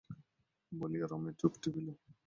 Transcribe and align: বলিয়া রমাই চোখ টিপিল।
বলিয়া 0.71 1.05
রমাই 1.07 1.33
চোখ 1.41 1.53
টিপিল। 1.61 1.87